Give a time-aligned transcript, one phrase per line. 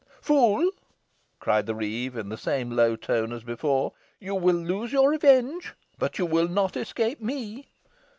[0.19, 0.71] "Fool!"
[1.39, 5.75] cried the reeve, in the same low tone as before; "you will lose your revenge,
[5.99, 7.67] but you will not escape me."